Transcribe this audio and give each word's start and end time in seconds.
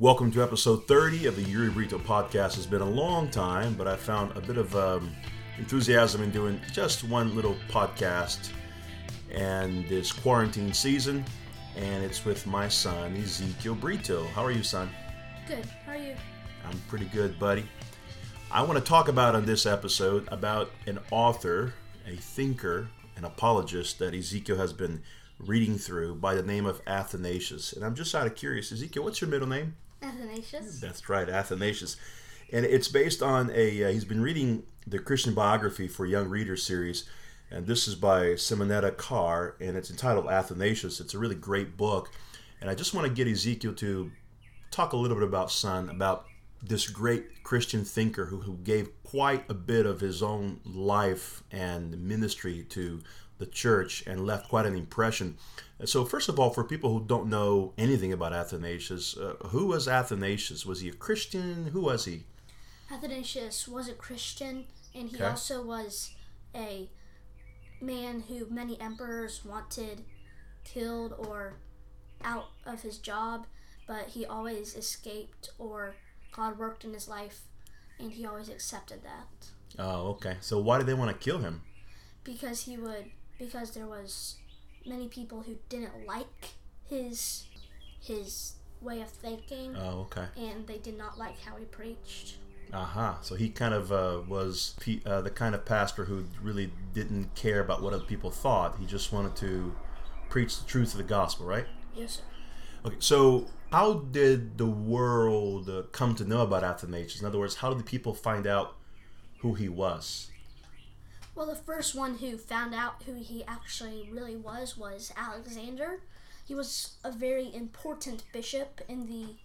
Welcome 0.00 0.32
to 0.32 0.42
episode 0.42 0.88
30 0.88 1.26
of 1.26 1.36
the 1.36 1.42
Yuri 1.42 1.68
Brito 1.68 1.98
podcast. 1.98 2.56
It's 2.56 2.64
been 2.64 2.80
a 2.80 2.88
long 2.88 3.28
time, 3.28 3.74
but 3.74 3.86
I 3.86 3.96
found 3.96 4.34
a 4.34 4.40
bit 4.40 4.56
of 4.56 4.74
um, 4.74 5.14
enthusiasm 5.58 6.22
in 6.22 6.30
doing 6.30 6.58
just 6.72 7.04
one 7.04 7.36
little 7.36 7.54
podcast 7.68 8.48
and 9.30 9.86
this 9.90 10.10
quarantine 10.10 10.72
season, 10.72 11.22
and 11.76 12.02
it's 12.02 12.24
with 12.24 12.46
my 12.46 12.66
son, 12.66 13.14
Ezekiel 13.14 13.74
Brito. 13.74 14.24
How 14.28 14.42
are 14.42 14.50
you, 14.50 14.62
son? 14.62 14.88
Good. 15.46 15.66
How 15.84 15.92
are 15.92 15.96
you? 15.96 16.16
I'm 16.64 16.80
pretty 16.88 17.04
good, 17.04 17.38
buddy. 17.38 17.66
I 18.50 18.62
want 18.62 18.78
to 18.78 18.84
talk 18.84 19.08
about 19.08 19.34
on 19.34 19.44
this 19.44 19.66
episode 19.66 20.26
about 20.32 20.70
an 20.86 20.98
author, 21.10 21.74
a 22.08 22.16
thinker, 22.16 22.88
an 23.16 23.26
apologist 23.26 23.98
that 23.98 24.14
Ezekiel 24.14 24.56
has 24.56 24.72
been 24.72 25.02
reading 25.38 25.76
through 25.76 26.14
by 26.14 26.34
the 26.34 26.42
name 26.42 26.64
of 26.64 26.80
Athanasius. 26.86 27.74
And 27.74 27.84
I'm 27.84 27.94
just 27.94 28.14
out 28.14 28.26
of 28.26 28.34
curious, 28.34 28.72
Ezekiel, 28.72 29.04
what's 29.04 29.20
your 29.20 29.28
middle 29.28 29.46
name? 29.46 29.76
Athanasius. 30.02 30.80
That's 30.80 31.08
right, 31.08 31.28
Athanasius. 31.28 31.96
And 32.52 32.64
it's 32.64 32.88
based 32.88 33.22
on 33.22 33.50
a, 33.54 33.84
uh, 33.84 33.88
he's 33.90 34.04
been 34.04 34.20
reading 34.20 34.64
the 34.86 34.98
Christian 34.98 35.34
Biography 35.34 35.88
for 35.88 36.06
Young 36.06 36.28
Readers 36.28 36.62
series, 36.62 37.08
and 37.50 37.66
this 37.66 37.86
is 37.86 37.94
by 37.94 38.30
Simonetta 38.30 38.96
Carr, 38.96 39.56
and 39.60 39.76
it's 39.76 39.90
entitled 39.90 40.28
Athanasius. 40.28 41.00
It's 41.00 41.14
a 41.14 41.18
really 41.18 41.34
great 41.34 41.76
book. 41.76 42.10
And 42.60 42.68
I 42.68 42.74
just 42.74 42.94
want 42.94 43.06
to 43.06 43.12
get 43.12 43.26
Ezekiel 43.26 43.74
to 43.74 44.10
talk 44.70 44.92
a 44.92 44.96
little 44.96 45.16
bit 45.16 45.26
about 45.26 45.50
Son, 45.50 45.88
about 45.88 46.26
this 46.62 46.88
great 46.88 47.42
Christian 47.42 47.84
thinker 47.84 48.26
who, 48.26 48.40
who 48.40 48.56
gave 48.58 48.90
quite 49.02 49.48
a 49.50 49.54
bit 49.54 49.86
of 49.86 50.00
his 50.00 50.22
own 50.22 50.60
life 50.64 51.42
and 51.50 51.98
ministry 52.00 52.64
to 52.70 53.00
the 53.40 53.46
church 53.46 54.04
and 54.06 54.24
left 54.24 54.48
quite 54.48 54.66
an 54.66 54.76
impression. 54.76 55.36
So, 55.84 56.04
first 56.04 56.28
of 56.28 56.38
all, 56.38 56.50
for 56.50 56.62
people 56.62 56.92
who 56.92 57.04
don't 57.04 57.28
know 57.28 57.72
anything 57.76 58.12
about 58.12 58.32
Athanasius, 58.32 59.16
uh, 59.16 59.34
who 59.48 59.66
was 59.66 59.88
Athanasius? 59.88 60.64
Was 60.64 60.80
he 60.80 60.88
a 60.90 60.92
Christian? 60.92 61.66
Who 61.72 61.80
was 61.80 62.04
he? 62.04 62.24
Athanasius 62.92 63.66
was 63.66 63.88
a 63.88 63.94
Christian, 63.94 64.66
and 64.94 65.08
he 65.08 65.16
Okay. 65.16 65.24
also 65.24 65.62
was 65.62 66.10
a 66.54 66.90
man 67.80 68.24
who 68.28 68.46
many 68.50 68.78
emperors 68.80 69.44
wanted 69.44 70.04
killed 70.64 71.14
or 71.18 71.54
out 72.22 72.50
of 72.66 72.82
his 72.82 72.98
job, 72.98 73.46
but 73.86 74.08
he 74.08 74.26
always 74.26 74.76
escaped 74.76 75.48
or 75.58 75.94
God 76.32 76.58
worked 76.58 76.84
in 76.84 76.92
his 76.92 77.08
life, 77.08 77.40
and 77.98 78.12
he 78.12 78.26
always 78.26 78.48
accepted 78.48 79.02
that 79.02 79.48
Oh, 79.78 80.08
okay. 80.10 80.36
So, 80.40 80.58
why 80.58 80.76
did 80.78 80.86
they 80.88 80.94
want 80.94 81.10
to 81.10 81.24
kill 81.24 81.38
him? 81.38 81.62
because 82.22 82.62
he 82.64 82.76
would 82.76 83.06
because 83.40 83.72
there 83.72 83.86
was 83.88 84.36
many 84.86 85.08
people 85.08 85.42
who 85.42 85.56
didn't 85.68 86.06
like 86.06 86.50
his 86.88 87.44
his 88.00 88.54
way 88.80 89.00
of 89.02 89.08
thinking 89.10 89.74
Oh, 89.76 90.06
okay. 90.08 90.26
and 90.38 90.66
they 90.66 90.78
did 90.78 90.96
not 90.96 91.18
like 91.18 91.40
how 91.40 91.56
he 91.56 91.64
preached. 91.64 92.36
Aha. 92.72 93.18
So 93.22 93.34
he 93.34 93.48
kind 93.50 93.74
of 93.74 93.90
uh, 93.92 94.20
was 94.28 94.74
pe- 94.80 95.00
uh, 95.04 95.20
the 95.22 95.30
kind 95.30 95.54
of 95.54 95.64
pastor 95.64 96.04
who 96.04 96.24
really 96.40 96.70
didn't 96.94 97.34
care 97.34 97.60
about 97.60 97.82
what 97.82 97.92
other 97.92 98.04
people 98.04 98.30
thought. 98.30 98.78
He 98.78 98.86
just 98.86 99.12
wanted 99.12 99.34
to 99.36 99.74
preach 100.30 100.58
the 100.58 100.66
truth 100.66 100.92
of 100.92 100.98
the 100.98 101.04
gospel, 101.04 101.46
right? 101.46 101.66
Yes, 101.94 102.12
sir. 102.18 102.22
Okay. 102.86 102.96
So 103.00 103.48
how 103.72 103.94
did 103.94 104.56
the 104.56 104.66
world 104.66 105.68
uh, 105.68 105.82
come 105.92 106.14
to 106.14 106.24
know 106.24 106.42
about 106.42 106.62
Athanasius? 106.64 107.20
In 107.20 107.26
other 107.26 107.38
words, 107.40 107.56
how 107.56 107.68
did 107.70 107.78
the 107.80 107.84
people 107.84 108.14
find 108.14 108.46
out 108.46 108.76
who 109.40 109.54
he 109.54 109.68
was? 109.68 110.30
Well, 111.40 111.48
the 111.48 111.56
first 111.56 111.94
one 111.94 112.18
who 112.18 112.36
found 112.36 112.74
out 112.74 113.04
who 113.06 113.14
he 113.14 113.42
actually 113.48 114.10
really 114.12 114.36
was 114.36 114.76
was 114.76 115.10
Alexander. 115.16 116.02
He 116.46 116.54
was 116.54 116.96
a 117.02 117.10
very 117.10 117.50
important 117.54 118.24
bishop 118.30 118.82
in 118.88 119.06
the 119.06 119.36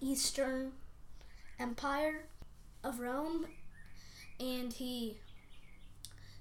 Eastern 0.00 0.72
Empire 1.60 2.24
of 2.82 2.98
Rome, 2.98 3.44
and 4.40 4.72
he 4.72 5.18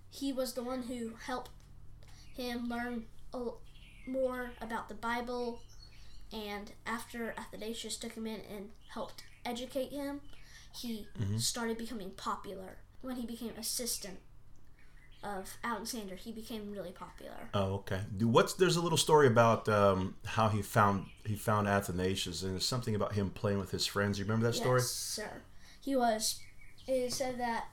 he 0.10 0.32
was 0.32 0.54
the 0.54 0.64
one 0.64 0.84
who 0.84 1.16
helped 1.26 1.52
him 2.38 2.70
learn 2.70 3.08
a, 3.34 3.44
more 4.08 4.52
about 4.62 4.88
the 4.88 4.96
Bible. 4.96 5.60
And 6.32 6.72
after 6.86 7.36
Athanasius 7.38 7.98
took 7.98 8.14
him 8.14 8.26
in 8.26 8.40
and 8.50 8.70
helped 8.94 9.26
educate 9.44 9.92
him, 9.92 10.22
he 10.74 11.10
mm-hmm. 11.20 11.40
started 11.40 11.78
becoming 11.78 12.12
popular. 12.12 12.78
When 13.02 13.18
he 13.18 13.26
became 13.26 13.52
assistant 13.58 14.20
of 15.36 15.58
Alexander, 15.64 16.16
he 16.16 16.32
became 16.32 16.72
really 16.72 16.92
popular. 16.92 17.50
Oh, 17.54 17.76
okay. 17.76 18.02
What's 18.22 18.54
there's 18.54 18.78
a 18.78 18.82
little 18.82 18.98
story 18.98 19.28
about 19.28 19.68
um, 19.68 20.16
how 20.26 20.50
he 20.50 20.62
found 20.62 21.06
he 21.26 21.36
found 21.36 21.68
Athanasius, 21.68 22.44
and 22.44 22.54
there's 22.54 22.66
something 22.66 22.96
about 22.96 23.14
him 23.14 23.30
playing 23.30 23.60
with 23.60 23.72
his 23.72 23.86
friends. 23.86 24.18
You 24.18 24.26
remember 24.26 24.48
that 24.48 24.54
story? 24.54 24.80
Yes, 24.80 24.90
sir. 24.90 25.42
He 25.82 25.96
was. 25.96 26.40
It 26.88 27.12
said 27.12 27.40
that 27.40 27.66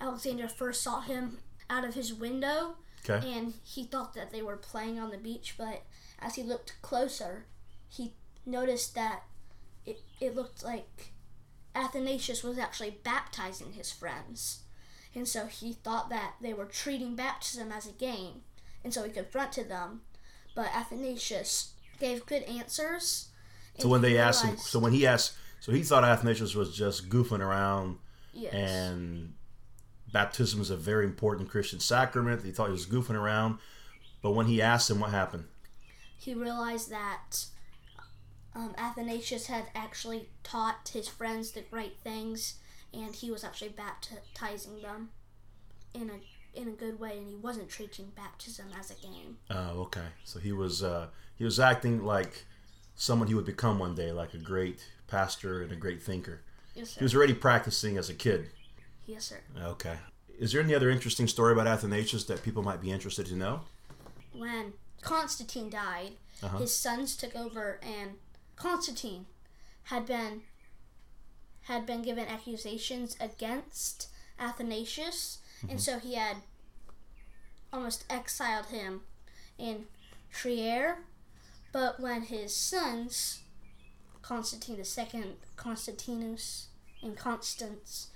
Alexander 0.00 0.48
first 0.48 0.82
saw 0.82 1.00
him 1.00 1.38
out 1.70 1.84
of 1.84 1.94
his 1.94 2.12
window, 2.12 2.76
Okay. 3.08 3.26
and 3.32 3.54
he 3.64 3.84
thought 3.84 4.12
that 4.14 4.30
they 4.30 4.42
were 4.42 4.56
playing 4.56 4.98
on 4.98 5.10
the 5.10 5.18
beach. 5.18 5.54
But 5.56 5.82
as 6.18 6.34
he 6.34 6.42
looked 6.42 6.74
closer, 6.82 7.46
he 7.88 8.12
noticed 8.44 8.94
that 8.94 9.22
it, 9.86 10.00
it 10.20 10.34
looked 10.34 10.62
like 10.62 11.12
Athanasius 11.74 12.42
was 12.44 12.58
actually 12.58 12.90
baptizing 13.02 13.72
his 13.72 13.90
friends. 13.90 14.60
And 15.14 15.28
so 15.28 15.46
he 15.46 15.72
thought 15.72 16.10
that 16.10 16.34
they 16.40 16.52
were 16.52 16.64
treating 16.64 17.14
baptism 17.14 17.70
as 17.70 17.86
a 17.86 17.92
game. 17.92 18.42
And 18.82 18.92
so 18.92 19.04
he 19.04 19.10
confronted 19.10 19.68
them. 19.68 20.02
But 20.54 20.74
Athanasius 20.74 21.72
gave 22.00 22.26
good 22.26 22.42
answers. 22.44 23.28
So 23.78 23.88
when 23.88 24.02
he 24.02 24.10
they 24.10 24.18
asked 24.18 24.44
him, 24.44 24.56
so 24.56 24.78
when 24.78 24.92
he 24.92 25.06
asked, 25.06 25.34
so 25.60 25.72
he 25.72 25.82
thought 25.82 26.04
Athanasius 26.04 26.54
was 26.54 26.76
just 26.76 27.08
goofing 27.08 27.40
around, 27.40 27.98
yes. 28.32 28.52
and 28.52 29.34
baptism 30.12 30.60
is 30.60 30.70
a 30.70 30.76
very 30.76 31.04
important 31.04 31.48
Christian 31.48 31.80
sacrament. 31.80 32.44
He 32.44 32.52
thought 32.52 32.66
he 32.66 32.72
was 32.72 32.86
goofing 32.86 33.16
around, 33.16 33.58
but 34.22 34.32
when 34.32 34.46
he 34.46 34.62
asked 34.62 34.90
him, 34.90 35.00
what 35.00 35.10
happened? 35.10 35.44
he 36.24 36.34
realized 36.34 36.90
that 36.90 37.44
um, 38.54 38.74
Athanasius 38.78 39.46
had 39.48 39.66
actually 39.74 40.28
taught 40.42 40.90
his 40.92 41.06
friends 41.06 41.50
the 41.50 41.64
right 41.70 41.96
things, 42.02 42.54
and 42.94 43.14
he 43.14 43.30
was 43.30 43.44
actually 43.44 43.70
baptizing 43.70 44.80
them 44.82 45.10
in 45.92 46.10
a 46.10 46.20
in 46.58 46.68
a 46.68 46.72
good 46.72 47.00
way, 47.00 47.18
and 47.18 47.28
he 47.28 47.34
wasn't 47.34 47.68
treating 47.68 48.12
baptism 48.14 48.66
as 48.78 48.90
a 48.90 48.94
game. 48.94 49.38
Oh, 49.50 49.82
okay. 49.82 50.06
So 50.24 50.38
he 50.38 50.52
was 50.52 50.82
uh, 50.82 51.08
he 51.36 51.44
was 51.44 51.58
acting 51.58 52.04
like 52.04 52.44
someone 52.94 53.26
he 53.28 53.34
would 53.34 53.44
become 53.46 53.78
one 53.78 53.94
day, 53.94 54.12
like 54.12 54.34
a 54.34 54.38
great 54.38 54.86
pastor 55.08 55.62
and 55.62 55.72
a 55.72 55.76
great 55.76 56.02
thinker. 56.02 56.42
Yes, 56.74 56.90
sir. 56.90 57.00
He 57.00 57.04
was 57.04 57.14
already 57.14 57.34
practicing 57.34 57.96
as 57.98 58.08
a 58.08 58.14
kid. 58.14 58.50
yes, 59.06 59.24
sir. 59.24 59.40
Okay. 59.60 59.96
Is 60.38 60.52
there 60.52 60.60
any 60.62 60.74
other 60.74 60.90
interesting 60.90 61.28
story 61.28 61.52
about 61.52 61.66
Athanasius 61.68 62.24
that 62.24 62.42
people 62.42 62.62
might 62.62 62.80
be 62.80 62.90
interested 62.90 63.26
to 63.26 63.34
know? 63.36 63.60
When 64.32 64.72
Constantine 65.00 65.70
died, 65.70 66.12
Uh-huh. 66.42 66.58
his 66.58 66.76
sons 66.76 67.16
took 67.16 67.36
over, 67.36 67.78
and 67.82 68.12
Constantine 68.56 69.26
had 69.84 70.06
been 70.06 70.42
had 71.64 71.86
been 71.86 72.02
given 72.02 72.26
accusations 72.26 73.16
against 73.20 74.08
Athanasius, 74.38 75.38
and 75.68 75.80
so 75.80 75.98
he 75.98 76.14
had 76.14 76.38
almost 77.72 78.04
exiled 78.10 78.66
him 78.66 79.00
in 79.58 79.86
Trier. 80.32 80.98
But 81.72 81.98
when 81.98 82.22
his 82.22 82.54
sons, 82.54 83.40
Constantine 84.22 84.76
II, 84.78 85.24
Constantinus, 85.56 86.68
and 87.02 87.16
Constans, 87.16 88.08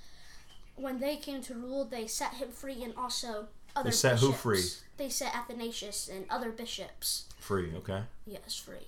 when 0.76 1.00
they 1.00 1.16
came 1.16 1.42
to 1.42 1.54
rule, 1.54 1.84
they 1.84 2.06
set 2.06 2.34
him 2.34 2.50
free 2.50 2.82
and 2.84 2.94
also 2.96 3.48
other 3.74 3.90
They 3.90 3.96
set 3.96 4.18
who 4.18 4.28
bishops. 4.28 4.42
free? 4.42 4.64
They 4.96 5.08
set 5.08 5.34
Athanasius 5.34 6.08
and 6.08 6.24
other 6.30 6.50
bishops. 6.50 7.24
Free. 7.38 7.72
Okay. 7.76 8.02
Yes, 8.26 8.54
free. 8.56 8.86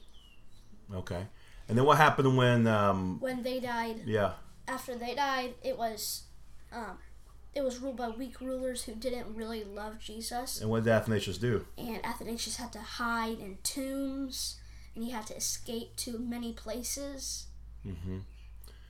Okay. 0.95 1.27
And 1.69 1.77
then 1.79 1.85
what 1.85 1.99
happened 1.99 2.37
when? 2.37 2.67
Um, 2.67 3.19
When 3.21 3.43
they 3.43 3.61
died, 3.61 4.03
yeah. 4.07 4.33
After 4.71 4.95
they 4.97 5.15
died, 5.15 5.55
it 5.63 5.77
was, 5.79 6.25
um, 6.73 6.99
it 7.55 7.63
was 7.63 7.79
ruled 7.79 7.97
by 7.97 8.09
weak 8.09 8.41
rulers 8.41 8.85
who 8.85 8.95
didn't 8.95 9.35
really 9.35 9.65
love 9.65 9.99
Jesus, 9.99 10.61
And 10.61 10.71
what 10.71 10.85
did 10.85 10.93
Athanasius 10.93 11.39
do? 11.39 11.67
and 11.77 12.05
Athanasius 12.05 12.57
had 12.57 12.73
to 12.75 12.79
hide 12.81 13.39
in 13.39 13.59
tombs, 13.63 14.61
and 14.95 15.05
he 15.05 15.11
had 15.11 15.27
to 15.29 15.37
escape 15.37 15.97
to 15.97 16.19
many 16.19 16.53
places. 16.53 17.47
Mm-hmm. 17.87 18.19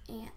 And 0.08 0.28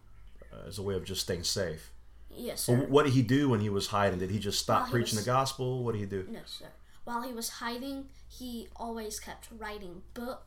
Uh, 0.51 0.67
as 0.67 0.77
a 0.77 0.83
way 0.83 0.95
of 0.95 1.03
just 1.03 1.21
staying 1.21 1.43
safe. 1.43 1.91
yes, 2.29 2.61
So 2.61 2.73
sir. 2.75 2.85
what 2.87 3.03
did 3.05 3.13
he 3.13 3.21
do 3.23 3.49
when 3.49 3.59
he 3.59 3.69
was 3.69 3.87
hiding? 3.87 4.19
Did 4.19 4.29
he 4.31 4.39
just 4.39 4.59
stop 4.59 4.83
While 4.83 4.91
preaching 4.91 5.15
was- 5.17 5.25
the 5.25 5.31
gospel? 5.31 5.83
What 5.83 5.93
did 5.93 5.99
he 5.99 6.05
do? 6.05 6.27
No, 6.29 6.41
sir. 6.45 6.67
While 7.05 7.23
he 7.23 7.33
was 7.33 7.49
hiding, 7.49 8.09
he 8.29 8.69
always 8.77 9.19
kept 9.19 9.49
writing 9.51 10.03
books 10.13 10.43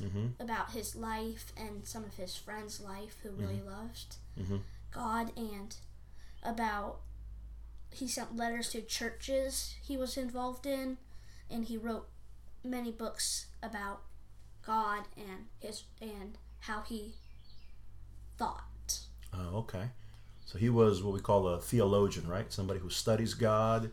Mm-hmm. 0.00 0.42
about 0.42 0.70
his 0.72 0.94
life 0.96 1.52
and 1.56 1.86
some 1.86 2.04
of 2.04 2.14
his 2.14 2.36
friends' 2.36 2.80
life 2.80 3.16
who 3.22 3.30
really 3.30 3.60
loved 3.62 4.16
Mhm. 4.38 4.62
God 4.90 5.32
and 5.36 5.76
about 6.42 7.00
he 7.90 8.08
sent 8.08 8.34
letters 8.36 8.70
to 8.70 8.80
churches 8.82 9.74
he 9.82 9.96
was 9.96 10.16
involved 10.16 10.64
in 10.66 10.96
and 11.50 11.66
he 11.66 11.76
wrote 11.76 12.08
many 12.64 12.90
books 12.90 13.46
about 13.62 14.02
God 14.62 15.04
and 15.16 15.46
his 15.60 15.84
and 16.00 16.38
how 16.60 16.82
he 16.82 17.14
thought. 18.36 18.98
Oh, 19.32 19.58
okay. 19.58 19.90
So 20.46 20.58
he 20.58 20.68
was 20.68 21.02
what 21.02 21.14
we 21.14 21.20
call 21.20 21.48
a 21.48 21.60
theologian, 21.60 22.26
right? 22.28 22.52
Somebody 22.52 22.80
who 22.80 22.90
studies 22.90 23.34
God, 23.34 23.90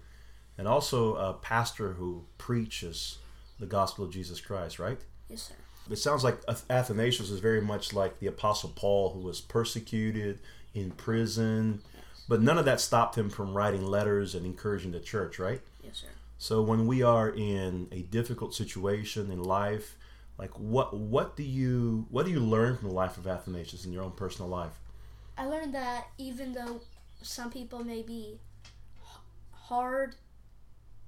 and 0.58 0.68
also 0.68 1.16
a 1.16 1.34
pastor 1.34 1.94
who 1.94 2.26
preaches 2.38 3.18
the 3.60 3.66
gospel 3.66 4.06
of 4.06 4.12
Jesus 4.12 4.42
Christ, 4.42 4.78
right? 4.80 5.00
Yes, 5.30 5.44
sir. 5.44 5.56
It 5.90 5.98
sounds 5.98 6.24
like 6.24 6.40
Athanasius 6.70 7.30
is 7.30 7.40
very 7.40 7.62
much 7.62 7.94
like 7.94 8.20
the 8.20 8.28
Apostle 8.28 8.72
Paul, 8.76 9.12
who 9.12 9.20
was 9.20 9.42
persecuted, 9.42 10.40
in 10.74 10.92
prison, 10.92 11.82
but 12.28 12.42
none 12.42 12.58
of 12.58 12.66
that 12.66 12.80
stopped 12.80 13.18
him 13.18 13.30
from 13.30 13.56
writing 13.56 13.86
letters 13.86 14.36
and 14.36 14.46
encouraging 14.46 14.92
the 14.92 15.00
church, 15.00 15.40
right? 15.40 15.62
Yes, 15.84 15.98
sir. 15.98 16.08
So 16.38 16.62
when 16.62 16.88
we 16.88 17.02
are 17.02 17.30
in 17.30 17.88
a 17.92 18.02
difficult 18.04 18.54
situation 18.54 19.32
in 19.32 19.44
life, 19.44 19.98
like 20.38 20.52
what 20.52 20.96
what 20.96 21.36
do 21.36 21.44
you 21.44 22.06
what 22.10 22.26
do 22.26 22.32
you 22.32 22.40
learn 22.40 22.78
from 22.78 22.90
the 22.90 22.94
life 22.94 23.18
of 23.18 23.28
Athanasius 23.28 23.86
in 23.86 23.92
your 23.92 24.04
own 24.04 24.12
personal 24.12 24.50
life? 24.50 24.80
I 25.38 25.46
learned 25.46 25.74
that 25.74 26.08
even 26.18 26.54
though 26.54 26.82
some 27.22 27.52
people 27.52 27.84
may 27.84 28.04
be 28.04 28.40
hard, 29.52 30.16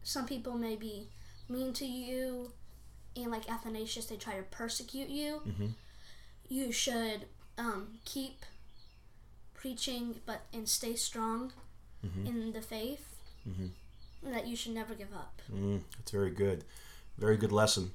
some 0.03 0.25
people 0.25 0.57
may 0.57 0.75
be 0.75 1.07
mean 1.47 1.71
to 1.73 1.85
you, 1.85 2.51
and 3.15 3.31
like 3.31 3.49
Athanasius, 3.49 4.05
they 4.05 4.15
try 4.17 4.35
to 4.35 4.43
persecute 4.43 5.09
you. 5.09 5.41
Mm-hmm. 5.47 5.67
You 6.49 6.71
should 6.71 7.25
um, 7.57 7.99
keep 8.05 8.45
preaching, 9.53 10.15
but 10.25 10.41
and 10.53 10.67
stay 10.67 10.95
strong 10.95 11.51
Mhm. 12.05 12.25
in 12.27 12.51
the 12.53 12.61
faith. 12.61 13.17
Mhm. 13.47 13.71
That 14.23 14.47
you 14.47 14.55
should 14.55 14.73
never 14.73 14.93
give 14.95 15.13
up. 15.13 15.41
Mm, 15.51 15.81
that's 15.97 16.11
very 16.11 16.29
good, 16.31 16.63
very 17.17 17.37
good 17.37 17.51
lesson. 17.51 17.91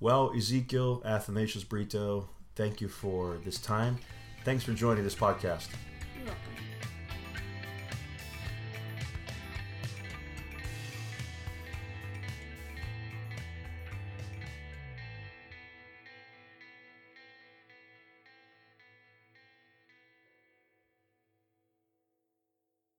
Well, 0.00 0.32
Ezekiel 0.36 1.02
Athanasius 1.04 1.64
Brito, 1.64 2.28
thank 2.54 2.80
you 2.80 2.88
for 2.88 3.38
this 3.44 3.58
time. 3.58 3.98
Thanks 4.44 4.64
for 4.64 4.72
joining 4.72 5.04
this 5.04 5.14
podcast. 5.14 5.68
You're 6.16 6.26
welcome. 6.26 6.67